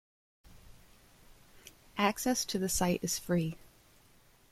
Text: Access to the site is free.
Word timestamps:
Access 1.95 2.43
to 2.45 2.57
the 2.57 2.67
site 2.69 3.03
is 3.03 3.19
free. 3.19 3.55